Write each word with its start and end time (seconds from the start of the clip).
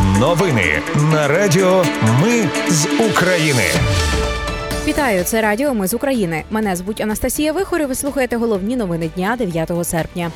Новини 0.00 0.82
на 1.12 1.28
Радіо 1.28 1.84
Ми 2.22 2.48
з 2.68 2.86
України. 3.10 3.62
Вітаю, 4.86 5.24
це 5.24 5.40
Радіо 5.40 5.74
Ми 5.74 5.86
з 5.86 5.94
України. 5.94 6.44
Мене 6.50 6.76
звуть 6.76 7.00
Анастасія 7.00 7.52
Вихор 7.52 7.80
і 7.80 7.84
Ви 7.84 7.94
слухаєте 7.94 8.36
головні 8.36 8.76
новини 8.76 9.10
дня 9.16 9.36
9 9.38 9.70
серпня. 9.84 10.30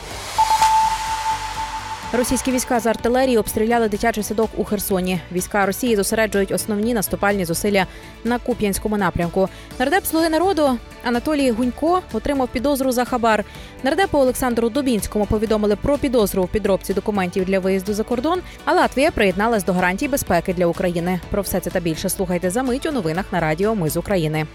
Російські 2.16 2.52
війська 2.52 2.80
з 2.80 2.86
артилерії 2.86 3.38
обстріляли 3.38 3.88
дитячий 3.88 4.22
садок 4.22 4.50
у 4.56 4.64
Херсоні. 4.64 5.20
Війська 5.32 5.66
Росії 5.66 5.96
зосереджують 5.96 6.52
основні 6.52 6.94
наступальні 6.94 7.44
зусилля 7.44 7.86
на 8.24 8.38
Куп'янському 8.38 8.96
напрямку. 8.96 9.48
Нардеп 9.78 10.04
Слуги 10.04 10.28
народу 10.28 10.78
Анатолій 11.04 11.50
Гунько 11.50 12.02
отримав 12.12 12.48
підозру 12.48 12.92
за 12.92 13.04
хабар. 13.04 13.44
Нардепу 13.82 14.18
Олександру 14.18 14.68
Дубінському 14.68 15.26
повідомили 15.26 15.76
про 15.76 15.98
підозру 15.98 16.42
у 16.42 16.46
підробці 16.46 16.94
документів 16.94 17.44
для 17.44 17.58
виїзду 17.58 17.94
за 17.94 18.02
кордон. 18.02 18.40
А 18.64 18.72
Латвія 18.72 19.10
приєдналась 19.10 19.64
до 19.64 19.72
гарантій 19.72 20.08
безпеки 20.08 20.54
для 20.54 20.66
України. 20.66 21.20
Про 21.30 21.42
все 21.42 21.60
це 21.60 21.70
та 21.70 21.80
більше 21.80 22.08
слухайте 22.08 22.50
за 22.50 22.62
мить 22.62 22.86
у 22.86 22.92
новинах 22.92 23.24
на 23.32 23.40
Радіо 23.40 23.74
Ми 23.74 23.90
з 23.90 23.96
України. 23.96 24.46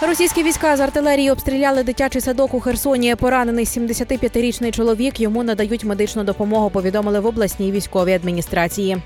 Російські 0.00 0.42
війська 0.42 0.76
з 0.76 0.80
артилерії 0.80 1.30
обстріляли 1.30 1.82
дитячий 1.82 2.20
садок 2.20 2.54
у 2.54 2.60
Херсоні. 2.60 3.14
Поранений 3.14 3.64
75-річний 3.64 4.70
чоловік. 4.70 5.20
Йому 5.20 5.42
надають 5.42 5.84
медичну 5.84 6.24
допомогу. 6.24 6.70
Повідомили 6.70 7.20
в 7.20 7.26
обласній 7.26 7.72
військовій 7.72 8.12
адміністрації. 8.12 8.96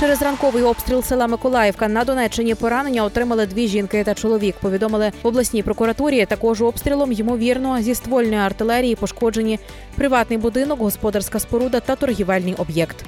Через 0.00 0.22
ранковий 0.22 0.62
обстріл 0.62 1.02
села 1.02 1.26
Миколаївка 1.26 1.88
на 1.88 2.04
Донеччині 2.04 2.54
поранення 2.54 3.04
отримали 3.04 3.46
дві 3.46 3.68
жінки 3.68 4.04
та 4.04 4.14
чоловік. 4.14 4.56
Повідомили 4.60 5.12
в 5.22 5.26
обласній 5.26 5.62
прокуратурі. 5.62 6.26
Також 6.26 6.62
обстрілом 6.62 7.12
ймовірно 7.12 7.82
зі 7.82 7.94
ствольної 7.94 8.40
артилерії 8.40 8.96
пошкоджені 8.96 9.58
приватний 9.94 10.38
будинок, 10.38 10.78
господарська 10.78 11.38
споруда 11.38 11.80
та 11.80 11.96
торгівельний 11.96 12.54
об'єкт. 12.54 13.04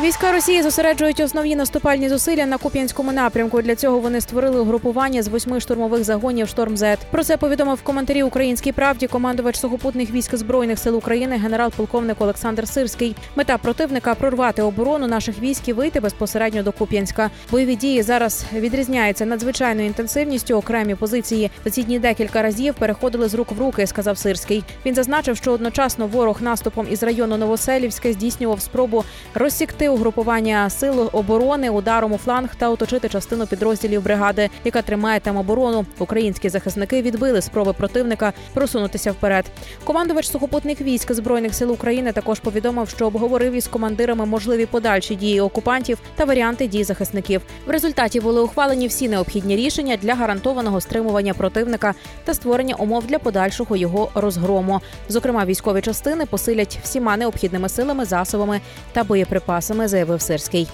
Війська 0.00 0.32
Росії 0.32 0.62
зосереджують 0.62 1.20
основні 1.20 1.56
наступальні 1.56 2.08
зусилля 2.08 2.46
на 2.46 2.58
Куп'янському 2.58 3.12
напрямку. 3.12 3.62
Для 3.62 3.74
цього 3.74 3.98
вони 3.98 4.20
створили 4.20 4.60
угрупування 4.60 5.22
з 5.22 5.28
восьми 5.28 5.60
штурмових 5.60 6.04
загонів 6.04 6.48
«Шторм 6.48 6.76
Зет». 6.76 6.98
Про 7.10 7.24
це 7.24 7.36
повідомив 7.36 7.82
коментарі 7.82 8.22
Українській 8.22 8.72
правді 8.72 9.06
командувач 9.06 9.56
сухопутних 9.56 10.10
військ 10.10 10.34
збройних 10.34 10.78
сил 10.78 10.96
України 10.96 11.36
генерал-полковник 11.36 12.20
Олександр 12.20 12.68
Сирський. 12.68 13.16
Мета 13.36 13.58
противника 13.58 14.14
прорвати 14.14 14.62
оборону 14.62 15.06
наших 15.06 15.38
військ 15.38 15.68
і 15.68 15.72
вийти 15.72 16.00
безпосередньо 16.00 16.62
до 16.62 16.72
Куп'янська. 16.72 17.30
Бойові 17.50 17.76
дії 17.76 18.02
зараз 18.02 18.44
відрізняються 18.52 19.26
надзвичайною 19.26 19.86
інтенсивністю. 19.86 20.54
Окремі 20.54 20.94
позиції 20.94 21.50
за 21.64 21.70
ці 21.70 21.82
дні 21.82 21.98
декілька 21.98 22.42
разів 22.42 22.74
переходили 22.74 23.28
з 23.28 23.34
рук 23.34 23.52
в 23.52 23.60
руки, 23.60 23.86
сказав 23.86 24.18
Сирський. 24.18 24.64
Він 24.86 24.94
зазначив, 24.94 25.36
що 25.36 25.52
одночасно 25.52 26.06
ворог 26.06 26.42
наступом 26.42 26.86
із 26.90 27.02
району 27.02 27.36
Новоселівське 27.36 28.12
здійснював 28.12 28.60
спробу 28.60 29.04
розсікти 29.34 29.87
угрупування 29.88 30.70
сил 30.70 31.10
оборони 31.12 31.70
ударом 31.70 32.12
у 32.12 32.18
фланг 32.18 32.54
та 32.56 32.70
оточити 32.70 33.08
частину 33.08 33.46
підрозділів 33.46 34.02
бригади, 34.02 34.50
яка 34.64 34.82
тримає 34.82 35.20
там 35.20 35.36
оборону. 35.36 35.86
Українські 35.98 36.48
захисники 36.48 37.02
відбили 37.02 37.42
спроби 37.42 37.72
противника 37.72 38.32
просунутися 38.54 39.12
вперед. 39.12 39.44
Командувач 39.84 40.30
сухопутних 40.30 40.80
військ 40.80 41.12
збройних 41.12 41.54
сил 41.54 41.72
України 41.72 42.12
також 42.12 42.40
повідомив, 42.40 42.88
що 42.88 43.06
обговорив 43.06 43.52
із 43.52 43.68
командирами 43.68 44.26
можливі 44.26 44.66
подальші 44.66 45.14
дії 45.14 45.40
окупантів 45.40 45.98
та 46.16 46.24
варіанти 46.24 46.66
дій 46.66 46.84
захисників. 46.84 47.42
В 47.66 47.70
результаті 47.70 48.20
були 48.20 48.40
ухвалені 48.40 48.86
всі 48.86 49.08
необхідні 49.08 49.56
рішення 49.56 49.96
для 49.96 50.14
гарантованого 50.14 50.80
стримування 50.80 51.34
противника 51.34 51.94
та 52.24 52.34
створення 52.34 52.74
умов 52.74 53.06
для 53.06 53.18
подальшого 53.18 53.76
його 53.76 54.10
розгрому. 54.14 54.80
Зокрема, 55.08 55.44
військові 55.44 55.80
частини 55.80 56.26
посилять 56.26 56.78
всіма 56.82 57.16
необхідними 57.16 57.68
силами, 57.68 58.04
засобами 58.04 58.60
та 58.92 59.04
боєприпасами 59.04 59.77
силами, 59.78 59.88
заявив 59.88 60.22
Сирський. 60.22 60.68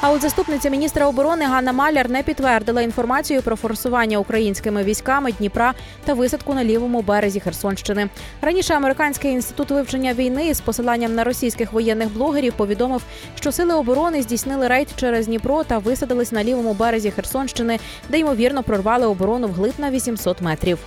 А 0.00 0.10
от 0.10 0.22
заступниця 0.22 0.70
міністра 0.70 1.06
оборони 1.06 1.44
Ганна 1.44 1.72
Маляр 1.72 2.10
не 2.10 2.22
підтвердила 2.22 2.82
інформацію 2.82 3.42
про 3.42 3.56
форсування 3.56 4.18
українськими 4.18 4.84
військами 4.84 5.32
Дніпра 5.32 5.74
та 6.04 6.14
висадку 6.14 6.54
на 6.54 6.64
лівому 6.64 7.02
березі 7.02 7.40
Херсонщини. 7.40 8.08
Раніше 8.40 8.74
американський 8.74 9.32
інститут 9.32 9.70
вивчення 9.70 10.14
війни 10.14 10.54
з 10.54 10.60
посиланням 10.60 11.14
на 11.14 11.24
російських 11.24 11.72
воєнних 11.72 12.12
блогерів 12.12 12.52
повідомив, 12.52 13.02
що 13.34 13.52
сили 13.52 13.74
оборони 13.74 14.22
здійснили 14.22 14.68
рейд 14.68 14.88
через 14.96 15.26
Дніпро 15.26 15.64
та 15.64 15.78
висадились 15.78 16.32
на 16.32 16.44
лівому 16.44 16.74
березі 16.74 17.10
Херсонщини, 17.10 17.78
де 18.08 18.18
ймовірно 18.18 18.62
прорвали 18.62 19.06
оборону 19.06 19.48
вглиб 19.48 19.74
на 19.78 19.90
800 19.90 20.40
метрів. 20.40 20.78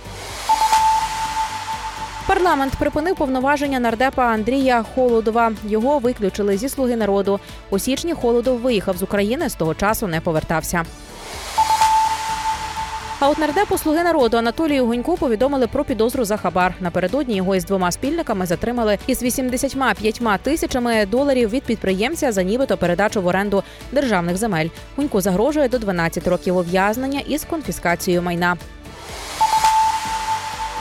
Парламент 2.26 2.72
припинив 2.78 3.16
повноваження 3.16 3.80
нардепа 3.80 4.22
Андрія 4.22 4.84
Холодова. 4.94 5.52
Його 5.64 5.98
виключили 5.98 6.56
зі 6.56 6.68
слуги 6.68 6.96
народу. 6.96 7.40
У 7.70 7.78
січні 7.78 8.14
Холодов 8.14 8.58
виїхав 8.58 8.96
з 8.96 9.02
України 9.02 9.48
з 9.48 9.54
того 9.54 9.74
часу 9.74 10.06
не 10.06 10.20
повертався. 10.20 10.84
А 13.20 13.28
от 13.28 13.38
нардепу 13.38 13.78
слуги 13.78 14.02
народу 14.02 14.36
Анатолію 14.36 14.86
Гуньку 14.86 15.16
повідомили 15.16 15.66
про 15.66 15.84
підозру 15.84 16.24
за 16.24 16.36
хабар. 16.36 16.74
Напередодні 16.80 17.36
його 17.36 17.56
із 17.56 17.64
двома 17.64 17.92
спільниками 17.92 18.46
затримали 18.46 18.98
із 19.06 19.22
85 19.22 20.20
тисячами 20.42 21.06
доларів 21.06 21.50
від 21.50 21.62
підприємця 21.62 22.32
за 22.32 22.42
нібито 22.42 22.76
передачу 22.76 23.22
в 23.22 23.26
оренду 23.26 23.62
державних 23.92 24.36
земель. 24.36 24.68
Гуньку 24.96 25.20
загрожує 25.20 25.68
до 25.68 25.78
12 25.78 26.28
років 26.28 26.56
ув'язнення 26.56 27.20
із 27.20 27.44
конфіскацією 27.44 28.22
майна. 28.22 28.56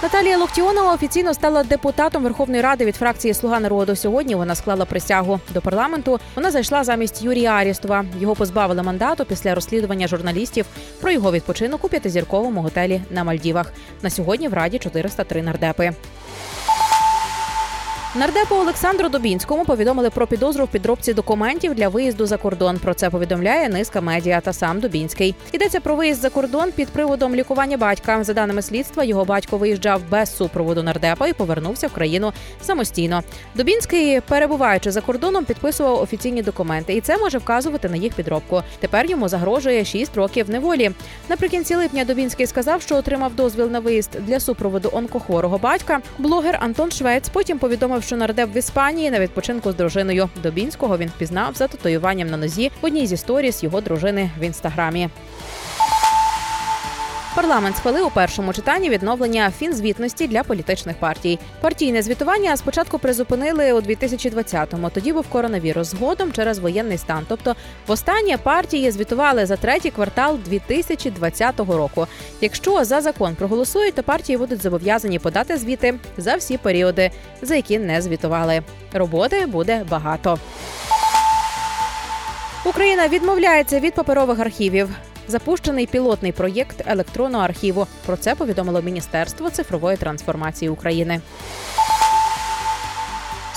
Наталія 0.05 0.37
Лохтіонова 0.37 0.93
офіційно 0.93 1.33
стала 1.33 1.63
депутатом 1.63 2.23
Верховної 2.23 2.61
Ради 2.61 2.85
від 2.85 2.95
фракції 2.95 3.33
Слуга 3.33 3.59
народу. 3.59 3.95
Сьогодні 3.95 4.35
вона 4.35 4.55
склала 4.55 4.85
присягу 4.85 5.39
до 5.53 5.61
парламенту. 5.61 6.19
Вона 6.35 6.51
зайшла 6.51 6.83
замість 6.83 7.21
Юрія 7.21 7.51
Арістова. 7.51 8.05
Його 8.19 8.35
позбавили 8.35 8.83
мандату 8.83 9.25
після 9.25 9.55
розслідування 9.55 10.07
журналістів 10.07 10.65
про 11.01 11.11
його 11.11 11.31
відпочинок 11.31 11.85
у 11.85 11.89
п'ятизірковому 11.89 12.61
готелі 12.61 13.01
на 13.09 13.23
Мальдівах. 13.23 13.73
На 14.01 14.09
сьогодні 14.09 14.47
в 14.47 14.53
раді 14.53 14.79
403 14.79 15.43
нардепи. 15.43 15.93
Нардепу 18.17 18.55
Олександру 18.55 19.09
Добінському 19.09 19.65
повідомили 19.65 20.09
про 20.09 20.27
підозру 20.27 20.65
в 20.65 20.67
підробці 20.67 21.13
документів 21.13 21.75
для 21.75 21.89
виїзду 21.89 22.25
за 22.25 22.37
кордон. 22.37 22.79
Про 22.79 22.93
це 22.93 23.09
повідомляє 23.09 23.69
низка 23.69 24.01
медіа 24.01 24.41
та 24.41 24.53
сам 24.53 24.79
Дубінський. 24.79 25.35
Йдеться 25.51 25.79
про 25.79 25.95
виїзд 25.95 26.21
за 26.21 26.29
кордон 26.29 26.71
під 26.71 26.87
приводом 26.87 27.35
лікування 27.35 27.77
батька. 27.77 28.23
За 28.23 28.33
даними 28.33 28.61
слідства, 28.61 29.03
його 29.03 29.25
батько 29.25 29.57
виїжджав 29.57 30.01
без 30.09 30.35
супроводу 30.37 30.83
нардепа 30.83 31.27
і 31.27 31.33
повернувся 31.33 31.87
в 31.87 31.91
країну 31.91 32.33
самостійно. 32.61 33.23
Дубінський, 33.55 34.21
перебуваючи 34.21 34.91
за 34.91 35.01
кордоном, 35.01 35.45
підписував 35.45 36.01
офіційні 36.01 36.41
документи, 36.41 36.93
і 36.93 37.01
це 37.01 37.17
може 37.17 37.37
вказувати 37.37 37.89
на 37.89 37.95
їх 37.95 38.13
підробку. 38.13 38.61
Тепер 38.79 39.05
йому 39.05 39.27
загрожує 39.27 39.85
6 39.85 40.17
років 40.17 40.49
неволі. 40.49 40.91
Наприкінці 41.29 41.75
липня 41.75 42.05
Дубінський 42.05 42.47
сказав, 42.47 42.81
що 42.81 42.95
отримав 42.95 43.35
дозвіл 43.35 43.71
на 43.71 43.79
виїзд 43.79 44.11
для 44.19 44.39
супроводу 44.39 44.89
онкохворого 44.93 45.57
батька. 45.57 45.99
Блогер 46.17 46.59
Антон 46.61 46.91
Швець 46.91 47.29
потім 47.29 47.59
повідомив 47.59 48.04
що 48.05 48.17
нардеп 48.17 48.55
в 48.55 48.57
Іспанії 48.57 49.11
на 49.11 49.19
відпочинку 49.19 49.71
з 49.71 49.75
дружиною. 49.75 50.29
Добінського 50.43 50.97
він 50.97 51.09
впізнав 51.09 51.55
за 51.55 51.67
татуюванням 51.67 52.29
на 52.29 52.37
нозі 52.37 52.71
в 52.81 52.85
одній 52.85 53.07
з 53.07 53.11
історій 53.11 53.51
з 53.51 53.63
його 53.63 53.81
дружини 53.81 54.29
в 54.39 54.43
інстаграмі. 54.43 55.09
Парламент 57.35 57.77
схвалив 57.77 58.07
у 58.07 58.09
першому 58.09 58.53
читанні 58.53 58.89
відновлення 58.89 59.51
фінзвітності 59.51 60.27
для 60.27 60.43
політичних 60.43 60.97
партій. 60.99 61.39
Партійне 61.61 62.01
звітування 62.01 62.57
спочатку 62.57 62.99
призупинили 62.99 63.73
у 63.73 63.79
2020-му. 63.79 64.89
Тоді 64.89 65.13
був 65.13 65.27
коронавірус 65.27 65.87
згодом 65.87 66.31
через 66.31 66.59
воєнний 66.59 66.97
стан. 66.97 67.25
Тобто, 67.27 67.55
востаннє 67.87 68.37
партії 68.37 68.91
звітували 68.91 69.45
за 69.45 69.55
третій 69.55 69.91
квартал 69.91 70.39
2020 70.45 71.59
року. 71.59 72.07
Якщо 72.41 72.85
за 72.85 73.01
закон 73.01 73.35
проголосують, 73.35 73.95
то 73.95 74.03
партії 74.03 74.37
будуть 74.37 74.61
зобов'язані 74.61 75.19
подати 75.19 75.57
звіти 75.57 75.95
за 76.17 76.35
всі 76.35 76.57
періоди, 76.57 77.11
за 77.41 77.55
які 77.55 77.79
не 77.79 78.01
звітували. 78.01 78.61
Роботи 78.93 79.45
буде 79.45 79.85
багато. 79.89 80.39
Україна 82.65 83.07
відмовляється 83.07 83.79
від 83.79 83.93
паперових 83.93 84.39
архівів. 84.39 84.89
Запущений 85.27 85.87
пілотний 85.87 86.31
проєкт 86.31 86.83
електронного 86.85 87.43
архіву. 87.43 87.87
Про 88.05 88.17
це 88.17 88.35
повідомило 88.35 88.81
Міністерство 88.81 89.49
цифрової 89.49 89.97
трансформації 89.97 90.69
України. 90.69 91.21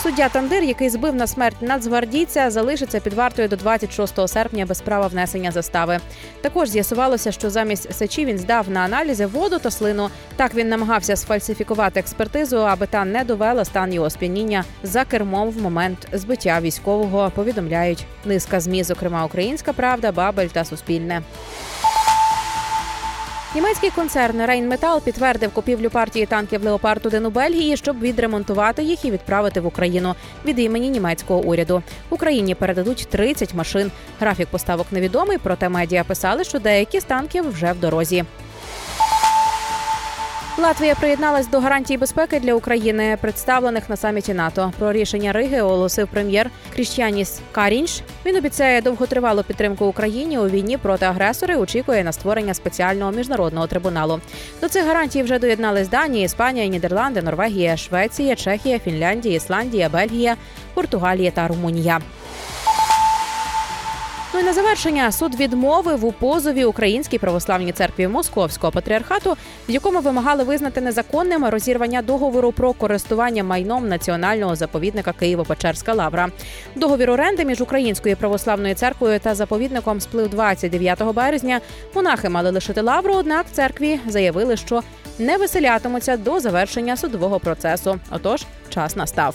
Суддя 0.03 0.29
Тандир, 0.29 0.65
який 0.65 0.91
збив 0.91 1.15
на 1.15 1.27
смерть 1.27 1.63
нацгвардійця, 1.63 2.51
залишиться 2.51 3.01
під 3.01 3.13
вартою 3.13 3.49
до 3.49 3.57
26 3.57 4.29
серпня 4.29 4.67
без 4.67 4.81
права 4.81 5.07
внесення 5.07 5.51
застави. 5.51 6.01
Також 6.41 6.69
з'ясувалося, 6.69 7.33
що 7.33 7.51
замість 7.51 7.95
сечі 7.95 8.25
він 8.25 8.39
здав 8.39 8.71
на 8.71 8.81
аналізи 8.81 9.27
воду 9.27 9.59
та 9.59 9.71
слину. 9.71 10.11
Так 10.37 10.55
він 10.55 10.69
намагався 10.69 11.17
сфальсифікувати 11.17 12.01
експертизу, 12.01 12.57
аби 12.57 12.87
та 12.87 13.05
не 13.05 13.25
довела 13.25 13.65
стан 13.65 13.93
його 13.93 14.11
сп'яніння 14.11 14.65
за 14.83 15.05
кермом 15.05 15.51
в 15.51 15.63
момент 15.63 16.09
збиття 16.13 16.61
військового. 16.61 17.33
Повідомляють 17.35 18.07
низка 18.25 18.61
змі, 18.61 18.85
зокрема 18.85 19.25
Українська 19.25 19.73
Правда, 19.73 20.13
Бабель 20.13 20.49
та 20.49 20.65
Суспільне. 20.65 21.23
Німецький 23.55 23.91
концерн 23.91 24.47
Рейнметал 24.47 25.03
підтвердив 25.03 25.53
купівлю 25.53 25.91
партії 25.91 26.27
танків 26.27 26.65
Леопард 26.65 27.07
1 27.07 27.27
у 27.27 27.31
Бельгії, 27.31 27.77
щоб 27.77 28.01
відремонтувати 28.01 28.83
їх 28.83 29.05
і 29.05 29.11
відправити 29.11 29.61
в 29.61 29.67
Україну 29.67 30.15
від 30.45 30.59
імені 30.59 30.89
німецького 30.89 31.41
уряду. 31.41 31.83
Україні 32.11 32.55
передадуть 32.55 33.09
30 33.11 33.55
машин. 33.55 33.91
Графік 34.21 34.49
поставок 34.49 34.87
невідомий, 34.91 35.39
проте 35.43 35.69
медіа 35.69 36.05
писали, 36.05 36.45
що 36.45 36.59
деякі 36.59 37.01
з 37.01 37.05
танків 37.05 37.51
вже 37.51 37.73
в 37.73 37.81
дорозі. 37.81 38.25
Латвія 40.59 40.95
приєдналась 40.95 41.47
до 41.47 41.61
гарантій 41.61 41.97
безпеки 41.97 42.41
для 42.41 42.55
України, 42.55 43.19
представлених 43.21 43.91
на 43.91 43.97
саміті 43.97 44.35
НАТО. 44.35 44.73
Про 44.79 44.93
рішення 44.93 45.33
Риги 45.33 45.61
оголосив 45.61 46.09
прем'єр 46.09 46.51
Кріштіаніс 46.75 47.41
Карінш. 47.53 48.01
Він 48.27 48.37
обіцяє 48.37 48.83
довготривалу 48.83 49.43
підтримку 49.43 49.87
Україні 49.87 50.39
у 50.39 50.49
війні 50.49 50.77
проти 50.77 51.07
агресора. 51.07 51.55
і 51.55 51.57
Очікує 51.57 52.05
на 52.05 52.13
створення 52.13 52.55
спеціального 52.55 53.13
міжнародного 53.13 53.67
трибуналу. 53.67 54.21
До 54.61 54.69
цих 54.69 54.87
гарантій 54.87 55.23
вже 55.23 55.39
доєднались 55.39 55.89
Данія, 55.89 56.25
Іспанія, 56.25 56.67
Нідерланди, 56.67 57.23
Норвегія, 57.23 57.77
Швеція, 57.77 58.37
Чехія, 58.37 58.79
Фінляндія, 58.79 59.37
Ісландія, 59.37 59.89
Бельгія, 59.89 60.37
Португалія 60.75 61.31
та 61.31 61.49
Румунія. 61.49 62.01
Ну 64.35 64.41
і 64.41 64.43
на 64.43 64.53
завершення 64.53 65.13
суд 65.13 65.35
відмовив 65.35 66.05
у 66.05 66.13
позові 66.13 66.65
Українській 66.65 67.19
православній 67.19 67.73
церкві 67.73 68.09
Московського 68.09 68.73
патріархату, 68.73 69.37
в 69.69 69.71
якому 69.71 70.01
вимагали 70.01 70.45
визнати 70.45 70.81
незаконним 70.81 71.45
розірвання 71.45 72.03
договору 72.03 72.53
про 72.53 72.73
користування 72.73 73.45
майном 73.45 73.89
національного 73.89 74.57
заповідника 74.57 75.15
Києво-Печерська 75.21 75.95
лавра. 75.95 76.29
Договір 76.75 77.11
оренди 77.11 77.45
між 77.45 77.61
Українською 77.61 78.17
православною 78.17 78.75
церквою 78.75 79.21
та 79.21 79.35
заповідником 79.35 80.01
сплив 80.01 80.29
29 80.29 81.03
березня. 81.03 81.61
Монахи 81.95 82.29
мали 82.29 82.51
лишити 82.51 82.81
лавру, 82.81 83.15
однак 83.15 83.47
церкві 83.53 84.01
заявили, 84.07 84.57
що 84.57 84.83
не 85.19 85.37
виселятимуться 85.37 86.17
до 86.17 86.41
завершення 86.41 86.97
судового 86.97 87.41
процесу. 87.41 88.01
Отож, 88.11 88.45
час 88.69 88.97
настав. 88.97 89.35